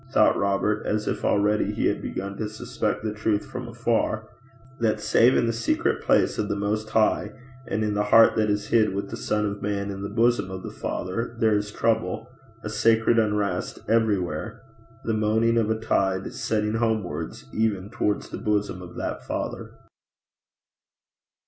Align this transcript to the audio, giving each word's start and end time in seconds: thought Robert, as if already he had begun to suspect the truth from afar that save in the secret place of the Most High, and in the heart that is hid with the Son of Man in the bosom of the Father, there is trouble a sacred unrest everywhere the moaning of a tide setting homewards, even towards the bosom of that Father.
thought 0.11 0.35
Robert, 0.35 0.83
as 0.83 1.07
if 1.07 1.23
already 1.23 1.71
he 1.75 1.85
had 1.85 2.01
begun 2.01 2.35
to 2.35 2.49
suspect 2.49 3.03
the 3.03 3.13
truth 3.13 3.45
from 3.45 3.67
afar 3.67 4.27
that 4.79 4.99
save 4.99 5.37
in 5.37 5.45
the 5.45 5.53
secret 5.53 6.01
place 6.01 6.39
of 6.39 6.49
the 6.49 6.55
Most 6.55 6.89
High, 6.89 7.33
and 7.67 7.83
in 7.83 7.93
the 7.93 8.05
heart 8.05 8.35
that 8.35 8.49
is 8.49 8.69
hid 8.69 8.95
with 8.95 9.11
the 9.11 9.15
Son 9.15 9.45
of 9.45 9.61
Man 9.61 9.91
in 9.91 10.01
the 10.01 10.09
bosom 10.09 10.49
of 10.49 10.63
the 10.63 10.71
Father, 10.71 11.35
there 11.39 11.55
is 11.55 11.71
trouble 11.71 12.27
a 12.63 12.69
sacred 12.71 13.19
unrest 13.19 13.77
everywhere 13.87 14.63
the 15.03 15.13
moaning 15.13 15.55
of 15.55 15.69
a 15.69 15.79
tide 15.79 16.33
setting 16.33 16.73
homewards, 16.77 17.45
even 17.53 17.91
towards 17.91 18.29
the 18.29 18.39
bosom 18.39 18.81
of 18.81 18.95
that 18.95 19.21
Father. 19.23 19.73